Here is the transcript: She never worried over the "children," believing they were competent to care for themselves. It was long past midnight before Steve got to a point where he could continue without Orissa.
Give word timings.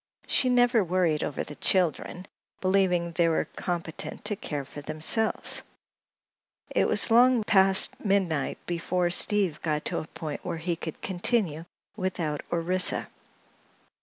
She 0.25 0.49
never 0.49 0.83
worried 0.83 1.23
over 1.23 1.43
the 1.43 1.53
"children," 1.53 2.25
believing 2.59 3.11
they 3.11 3.29
were 3.29 3.45
competent 3.55 4.25
to 4.25 4.35
care 4.35 4.65
for 4.65 4.81
themselves. 4.81 5.61
It 6.71 6.87
was 6.87 7.11
long 7.11 7.43
past 7.43 8.03
midnight 8.03 8.57
before 8.65 9.11
Steve 9.11 9.61
got 9.61 9.85
to 9.85 9.99
a 9.99 10.07
point 10.07 10.43
where 10.43 10.57
he 10.57 10.75
could 10.75 11.03
continue 11.03 11.65
without 11.95 12.41
Orissa. 12.51 13.09